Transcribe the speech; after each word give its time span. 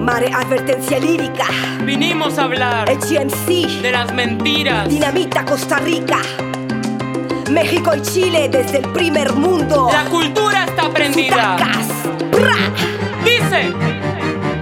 Mare 0.00 0.30
advertencia 0.32 0.98
lírica. 0.98 1.44
Vinimos 1.84 2.38
a 2.38 2.44
hablar 2.44 2.88
El 2.88 2.98
GMC. 2.98 3.82
de 3.82 3.92
las 3.92 4.12
mentiras. 4.14 4.88
Dinamita 4.88 5.44
Costa 5.44 5.78
Rica. 5.78 6.18
México 7.50 7.92
y 7.94 8.00
Chile 8.02 8.48
desde 8.50 8.78
el 8.78 8.88
primer 8.92 9.32
mundo. 9.34 9.88
La 9.92 10.04
cultura 10.06 10.64
está 10.64 10.88
prendida. 10.90 11.58
Sutacas. 11.58 11.88
Dice. 13.24 13.72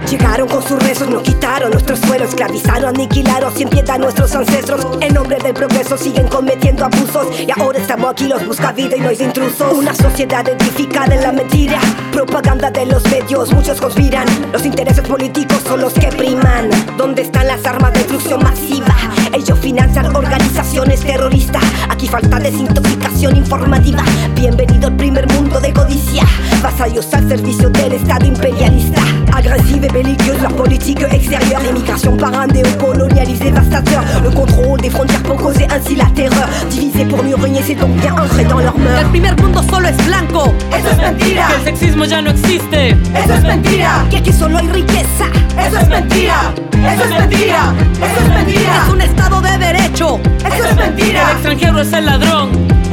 Llegaron 0.09 0.47
con 0.47 0.63
sus 0.63 0.81
rezos, 0.81 1.07
nos 1.07 1.21
quitaron 1.21 1.69
nuestro 1.69 1.95
suelo, 1.95 2.25
esclavizaron, 2.25 2.95
aniquilaron 2.95 3.55
sin 3.55 3.69
piedad 3.69 3.99
nuestros 3.99 4.33
ancestros. 4.33 4.83
En 5.01 5.13
nombre 5.13 5.37
del 5.37 5.53
progreso 5.53 5.97
siguen 5.99 6.27
cometiendo 6.27 6.85
abusos 6.85 7.27
y 7.39 7.51
ahora 7.51 7.77
estamos 7.77 8.11
aquí, 8.11 8.27
los 8.27 8.43
busca 8.43 8.71
vida 8.71 8.95
y 8.97 9.01
no 9.01 9.11
es 9.11 9.21
intrusos. 9.21 9.71
Una 9.71 9.93
sociedad 9.93 10.47
edificada 10.49 11.13
en 11.13 11.21
la 11.21 11.31
mentira, 11.31 11.79
propaganda 12.11 12.71
de 12.71 12.87
los 12.87 13.03
medios, 13.11 13.53
muchos 13.53 13.79
conspiran. 13.79 14.25
Los 14.51 14.65
intereses 14.65 15.07
políticos 15.07 15.61
son 15.63 15.81
los 15.81 15.93
que 15.93 16.07
priman. 16.07 16.71
¿Dónde 16.97 17.21
están 17.21 17.45
las 17.45 17.63
armas 17.67 17.93
de 17.93 17.99
destrucción 17.99 18.41
masiva? 18.41 18.95
Ellos 19.31 19.59
financian 19.59 20.15
organizaciones 20.15 21.01
terroristas. 21.01 21.61
Aquí 21.87 22.07
falta 22.07 22.39
desintoxicación 22.39 23.37
informativa. 23.37 24.03
Bienvenido 24.33 24.87
al 24.87 24.95
primer 24.95 25.27
mundo 25.27 25.59
de 25.59 25.71
codicia. 25.71 26.23
Vasallos 26.61 27.07
al 27.13 27.27
servicio 27.27 27.69
del 27.69 27.93
Estado 27.93 28.25
imperialista. 28.25 29.01
Agressive 29.33 29.85
et 29.87 29.93
belliqueuse, 29.93 30.41
la 30.41 30.49
politique 30.49 31.03
extérieure. 31.11 31.61
L'immigration 31.63 32.17
par 32.17 32.33
un 32.33 32.47
néocolonialiste 32.47 33.43
dévastateur. 33.43 34.03
Le 34.23 34.29
contrôle 34.29 34.81
des 34.81 34.89
frontières 34.89 35.23
pour 35.23 35.37
causer 35.37 35.67
ainsi 35.73 35.95
la 35.95 36.05
terreur. 36.15 36.47
Divisé 36.69 37.05
pour 37.05 37.23
mieux 37.23 37.35
régner, 37.35 37.61
c'est 37.65 37.75
donc 37.75 37.91
bien 38.01 38.13
ancré 38.13 38.43
dans 38.43 38.59
leur 38.59 38.75
El 38.75 38.81
mœurs. 38.83 39.09
primer 39.09 39.35
mundo 39.41 39.61
solo 39.69 39.87
es 39.87 39.97
blanco. 40.05 40.53
Eso 40.77 40.89
es 40.91 40.97
mentira. 40.97 41.47
Que 41.47 41.55
el 41.55 41.63
sexismo 41.77 42.05
ya 42.05 42.21
no 42.21 42.31
existe. 42.31 42.89
Eso 42.89 43.33
es 43.35 43.43
mentira. 43.43 44.05
Que 44.09 44.17
aquí 44.17 44.33
solo 44.33 44.57
hay 44.57 44.67
riqueza. 44.67 45.25
Eso 45.65 45.77
es 45.79 45.87
mentira. 45.87 46.53
Eso 46.73 47.03
es 47.03 47.09
mentira. 47.19 47.73
Eso 47.93 48.23
es 48.25 48.29
mentira. 48.29 48.83
Es 48.85 48.89
un 48.93 49.01
estado 49.01 49.41
de 49.41 49.57
derecho. 49.57 50.19
Eso 50.45 50.63
es 50.65 50.71
El 50.71 50.75
mentira. 50.77 51.31
extranjero 51.33 51.79
es 51.81 51.93
el 51.93 52.05
ladrón. 52.05 52.49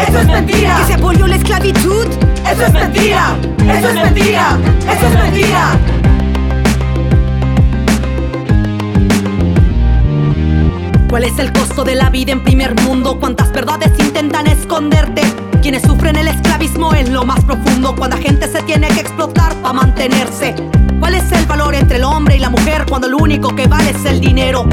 Eso 0.09 0.19
es 0.21 0.27
mentira. 0.27 0.77
Que 0.79 0.85
se 0.87 0.95
apoyó 0.95 1.27
la 1.27 1.37
esclavitud. 1.37 1.96
Eso 2.57 2.65
es 2.65 2.73
mentira. 2.73 3.37
Eso 3.69 3.89
es 3.91 3.95
mentira. 3.97 4.59
Eso 4.91 5.07
es 5.07 5.15
mentira. 5.15 5.79
¿Cuál 11.11 11.25
es 11.25 11.39
el 11.39 11.53
costo 11.53 11.85
de 11.85 11.97
la 11.97 12.09
vida 12.09 12.33
en 12.33 12.43
primer 12.43 12.75
mundo? 12.81 13.19
¿Cuántas 13.21 13.53
verdades 13.53 13.93
intentan 13.99 14.47
esconderte? 14.47 15.21
Quienes 15.61 15.83
sufren 15.83 16.17
el 16.17 16.29
esclavismo 16.29 16.95
en 16.95 17.13
lo 17.13 17.27
más 17.27 17.45
profundo 17.45 17.95
cuando 17.95 18.17
la 18.17 18.23
gente 18.23 18.49
se 18.49 18.63
tiene 18.63 18.89
que 18.89 19.01
explotar 19.01 19.55
para 19.57 19.75
mantenerse. 19.75 20.55
¿Cuál 20.99 21.15
es 21.15 21.31
el 21.33 21.45
valor 21.45 21.75
entre 21.75 21.99
el 21.99 22.05
hombre 22.05 22.37
y 22.37 22.39
la 22.39 22.49
mujer 22.49 22.87
cuando 22.89 23.07
lo 23.07 23.19
único 23.19 23.55
que 23.55 23.67
vale 23.67 23.91
es 23.91 24.03
el 24.07 24.19
dinero? 24.19 24.67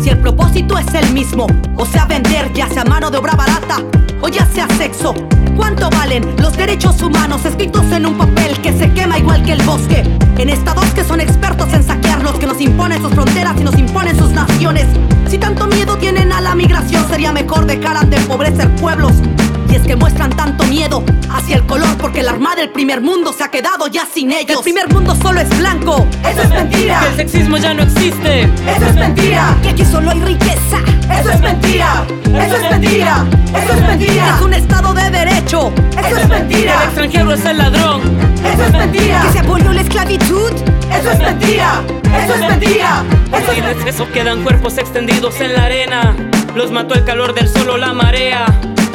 Si 0.00 0.08
el 0.08 0.18
propósito 0.18 0.78
es 0.78 0.94
el 0.94 1.12
mismo, 1.12 1.48
o 1.74 1.84
sea 1.84 2.04
vender 2.04 2.52
ya 2.52 2.68
sea 2.68 2.84
mano 2.84 3.10
de 3.10 3.18
obra 3.18 3.34
barata 3.34 3.82
o 4.20 4.28
ya 4.28 4.46
sea 4.46 4.68
sexo. 4.78 5.16
¿Cuánto 5.56 5.88
valen 5.90 6.34
los 6.38 6.56
derechos 6.56 7.00
humanos 7.00 7.44
escritos 7.44 7.84
en 7.92 8.06
un 8.06 8.18
papel 8.18 8.60
que 8.60 8.72
se 8.72 8.92
quema 8.92 9.18
igual 9.18 9.42
que 9.44 9.52
el 9.52 9.62
bosque? 9.62 10.02
En 10.38 10.48
estados 10.48 10.86
que 10.94 11.04
son 11.04 11.20
expertos 11.20 11.72
en 11.72 11.82
saquearlos, 11.82 12.38
que 12.38 12.46
nos 12.46 12.60
imponen 12.60 13.00
sus 13.00 13.12
fronteras 13.12 13.54
y 13.60 13.64
nos 13.64 13.78
imponen 13.78 14.18
sus 14.18 14.30
naciones. 14.30 14.86
Si 15.28 15.38
tanto 15.38 15.66
miedo 15.66 15.96
tienen 15.96 16.32
a 16.32 16.40
la 16.40 16.54
migración, 16.54 17.06
sería 17.08 17.32
mejor 17.32 17.66
dejar 17.66 18.04
de 18.06 18.16
empobrecer 18.16 18.68
pueblos. 18.76 19.12
Y 19.70 19.76
es 19.76 19.82
que 19.82 19.96
muestran 19.96 20.30
tanto 20.30 20.64
miedo 20.64 21.04
hacia 21.30 21.56
el 21.56 21.66
color 21.66 21.96
porque 21.98 22.22
la 22.22 22.32
armada 22.32 22.56
del 22.56 22.70
primer 22.70 23.00
mundo 23.00 23.32
se 23.32 23.44
ha 23.44 23.50
quedado 23.50 23.86
ya 23.86 24.06
sin 24.12 24.32
ellos. 24.32 24.58
El 24.58 24.62
primer 24.62 24.92
mundo 24.92 25.16
solo 25.20 25.40
es 25.40 25.58
blanco. 25.58 26.06
Eso 26.28 26.42
es 26.42 26.50
mentira. 26.50 27.00
Que 27.00 27.08
el 27.08 27.16
sexismo 27.16 27.56
ya 27.56 27.74
no 27.74 27.82
existe. 27.82 28.42
Eso 28.42 28.86
es 28.88 28.94
mentira. 28.94 29.56
Que 29.62 29.68
aquí 29.70 29.84
solo 29.84 30.10
hay 30.10 30.20
riqueza. 30.20 30.78
Eso 31.20 31.30
es 31.30 31.40
mentira. 31.40 31.93
Es 36.54 36.60
El 36.60 36.66
mentira. 36.66 36.84
extranjero 36.84 37.32
es 37.32 37.44
el 37.44 37.58
ladrón. 37.58 38.00
Eso 38.44 38.64
es 38.64 38.72
mentira. 38.72 39.22
Que 39.22 39.32
se 39.32 39.38
apoyó 39.40 39.72
la 39.72 39.80
esclavitud. 39.80 40.52
Eso 41.00 41.10
es 41.10 41.18
mentira. 41.18 41.82
Eso 42.24 42.34
es 42.34 42.40
mentira. 42.40 43.04
Eso 43.32 43.52
es 43.52 43.86
eso 43.94 44.12
quedan 44.12 44.42
cuerpos 44.44 44.78
extendidos 44.78 45.40
en 45.40 45.54
la 45.54 45.64
arena. 45.64 46.14
Los 46.54 46.70
mató 46.70 46.94
el 46.94 47.04
calor 47.04 47.34
del 47.34 47.48
sol 47.48 47.70
o 47.70 47.76
la 47.76 47.92
marea. 47.92 48.46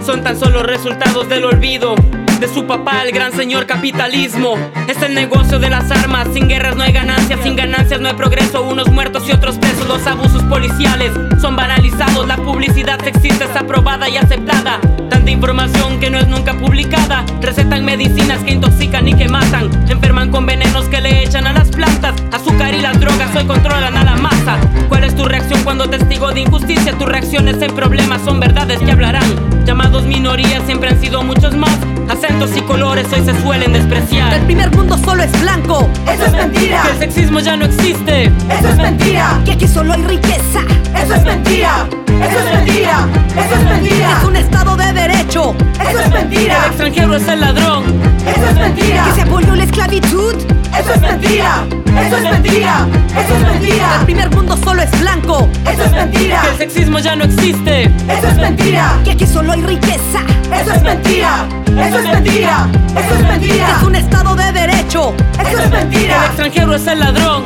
Son 0.05 0.23
tan 0.23 0.39
solo 0.39 0.63
resultados 0.63 1.27
del 1.27 1.43
olvido 1.43 1.95
de 2.39 2.47
su 2.47 2.65
papá, 2.65 3.03
el 3.03 3.11
gran 3.11 3.33
señor 3.33 3.65
capitalismo. 3.65 4.55
Es 4.87 5.01
el 5.01 5.13
negocio 5.13 5.59
de 5.59 5.69
las 5.69 5.91
armas. 5.91 6.29
Sin 6.33 6.47
guerras 6.47 6.77
no 6.77 6.83
hay 6.83 6.93
ganancias, 6.93 7.41
sin 7.43 7.57
ganancias 7.57 7.99
no 7.99 8.07
hay 8.07 8.15
progreso. 8.15 8.63
Unos 8.63 8.89
muertos 8.89 9.27
y 9.27 9.33
otros 9.33 9.57
presos. 9.57 9.85
Los 9.87 10.07
abusos 10.07 10.43
policiales 10.43 11.11
son 11.41 11.57
banalizados. 11.57 12.25
La 12.25 12.37
publicidad 12.59 13.01
sexista 13.01 13.45
es 13.45 13.55
aprobada 13.55 14.09
y 14.09 14.17
aceptada. 14.17 14.81
Tanta 15.09 15.31
información 15.31 15.97
que 16.01 16.09
no 16.09 16.19
es 16.19 16.27
nunca 16.27 16.57
publicada. 16.57 17.23
Recetan 17.39 17.85
medicinas 17.85 18.39
que 18.43 18.51
intoxican 18.51 19.07
y 19.07 19.13
que 19.13 19.29
matan. 19.29 19.69
Enferman 19.87 20.29
con 20.29 20.45
venenos 20.45 20.83
que 20.89 20.99
le 20.99 21.23
echan 21.23 21.47
a 21.47 21.53
las 21.53 21.69
plantas. 21.69 22.15
Azúcar 22.33 22.73
y 22.73 22.81
las 22.81 22.99
drogas 22.99 23.33
hoy 23.33 23.45
controlan 23.45 23.95
a 23.95 24.03
la 24.03 24.17
masa. 24.17 24.57
¿Cuál 24.89 25.05
es 25.05 25.15
tu 25.15 25.23
reacción 25.23 25.63
cuando 25.63 25.89
testigo 25.89 26.33
de 26.33 26.41
injusticia? 26.41 26.91
Tus 26.97 27.07
reacciones 27.07 27.61
en 27.61 27.73
problemas 27.73 28.23
son 28.25 28.41
verdades 28.41 28.77
que 28.79 28.91
hablarán. 28.91 29.65
Llamados 29.65 30.03
minorías 30.03 30.61
siempre 30.65 30.89
han 30.89 30.99
sido 30.99 31.23
muchos 31.23 31.55
más. 31.55 31.77
Acentos 32.09 32.57
y 32.57 32.61
colores 32.63 33.07
hoy 33.13 33.23
se 33.23 33.41
suelen 33.41 33.73
El 33.73 33.87
despreciar. 33.87 34.37
primer 34.41 34.69
mundo 34.75 34.97
solo 34.97 35.23
es 35.23 35.41
blanco. 35.41 35.87
Eso 36.11 36.25
es 36.25 36.33
mentira. 36.33 36.81
Que 36.81 36.91
el 36.91 36.99
sexismo 36.99 37.39
ya 37.39 37.55
no 37.55 37.63
existe. 37.63 38.25
Eso 38.25 38.67
es 38.67 38.75
mentira. 38.75 39.39
Que 39.45 39.53
aquí 39.53 39.65
solo 39.65 39.93
hay 39.93 40.03
riqueza. 40.03 40.59
Eso 41.03 41.15
es 41.15 41.23
mentira. 41.25 41.87
Eso 42.07 42.39
es 42.39 42.55
mentira. 42.55 43.07
Eso 43.37 43.55
es 43.55 43.63
mentira. 43.65 44.17
Es 44.19 44.23
un 44.27 44.35
estado 44.35 44.75
de 44.77 44.93
derecho. 44.93 45.55
Eso 45.89 45.99
es 45.99 46.05
El 46.05 46.11
mentira. 46.13 46.65
extranjero 46.67 47.15
es 47.15 47.27
el 47.27 47.39
ladrón. 47.39 47.83
Eso 48.25 48.45
es 48.49 48.55
mentira. 48.55 49.03
Que 49.05 49.11
se 49.13 49.21
apoyó 49.21 49.55
la 49.55 49.63
esclavitud. 49.63 50.35
Eso 50.77 50.93
es 50.93 51.01
mentira. 51.01 51.65
Eso 52.05 52.17
es 52.17 52.23
mentira. 52.23 52.87
Eso 53.17 53.35
es 53.35 53.41
El 53.41 53.51
mentira. 53.51 54.01
primer 54.05 54.29
mundo 54.35 54.57
solo 54.63 54.81
es 54.81 54.99
blanco. 54.99 55.47
Eso 55.71 55.83
es 55.85 55.91
mentira. 55.91 56.41
Que 56.41 56.49
el 56.49 56.57
sexismo 56.57 56.99
ya 56.99 57.15
no 57.15 57.23
existe. 57.25 57.83
Eso 57.83 58.27
es 58.27 58.35
mentira. 58.37 58.97
Que 59.03 59.11
aquí 59.11 59.25
solo 59.25 59.53
hay 59.53 59.61
riqueza. 59.61 60.19
Eso 60.61 60.73
es 60.73 60.83
mentira. 60.83 61.45
Eso 61.65 61.99
es 61.99 62.05
mentira. 62.07 62.67
Eso 62.95 63.15
es 63.15 63.23
mentira. 63.27 63.77
Es 63.77 63.83
un 63.83 63.95
estado 63.95 64.35
de 64.35 64.51
derecho. 64.51 65.13
Eso 65.39 65.57
es 65.59 65.65
El 65.65 65.71
mentira. 65.71 66.25
extranjero 66.27 66.75
es 66.75 66.87
el 66.87 66.99
ladrón. 66.99 67.43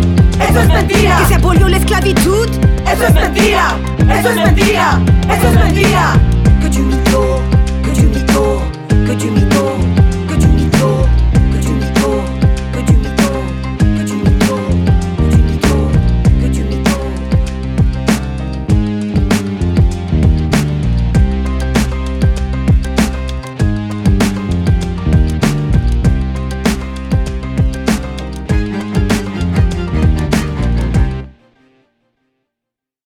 Eso 0.50 0.60
es 0.62 0.68
mentira. 0.68 1.18
Que 1.20 1.26
se 1.28 1.36
apoyó 1.36 1.70
la 1.70 1.78
esclavitud. 1.78 2.43
¡Eso 3.04 3.10
es 3.10 3.16
mentira! 3.16 3.78
¡Eso 4.18 4.30
es 4.30 4.36
mentira! 4.38 5.00
¡Eso 5.30 5.50
es 5.50 5.56
mentira! 5.56 6.14